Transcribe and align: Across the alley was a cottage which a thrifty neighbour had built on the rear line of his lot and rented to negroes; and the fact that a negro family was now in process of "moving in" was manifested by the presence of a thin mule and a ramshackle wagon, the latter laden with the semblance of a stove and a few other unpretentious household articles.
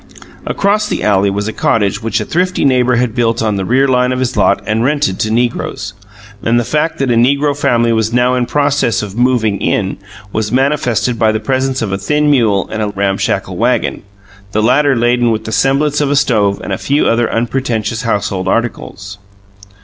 Across 0.47 0.87
the 0.89 1.03
alley 1.03 1.29
was 1.29 1.47
a 1.47 1.53
cottage 1.53 2.01
which 2.01 2.19
a 2.19 2.25
thrifty 2.25 2.65
neighbour 2.65 2.95
had 2.95 3.13
built 3.13 3.43
on 3.43 3.55
the 3.55 3.65
rear 3.65 3.87
line 3.87 4.11
of 4.11 4.17
his 4.17 4.35
lot 4.35 4.59
and 4.65 4.83
rented 4.83 5.19
to 5.19 5.29
negroes; 5.29 5.93
and 6.41 6.59
the 6.59 6.63
fact 6.65 6.97
that 6.97 7.11
a 7.11 7.15
negro 7.15 7.55
family 7.55 7.93
was 7.93 8.11
now 8.11 8.33
in 8.33 8.47
process 8.47 9.03
of 9.03 9.15
"moving 9.15 9.61
in" 9.61 9.97
was 10.33 10.51
manifested 10.51 11.19
by 11.19 11.31
the 11.31 11.39
presence 11.39 11.83
of 11.83 11.91
a 11.91 11.99
thin 11.99 12.31
mule 12.31 12.67
and 12.71 12.81
a 12.81 12.87
ramshackle 12.87 13.57
wagon, 13.57 14.01
the 14.53 14.63
latter 14.63 14.95
laden 14.95 15.29
with 15.29 15.45
the 15.45 15.51
semblance 15.51 16.01
of 16.01 16.09
a 16.09 16.15
stove 16.15 16.59
and 16.63 16.73
a 16.73 16.79
few 16.79 17.05
other 17.05 17.31
unpretentious 17.31 18.01
household 18.01 18.47
articles. 18.47 19.19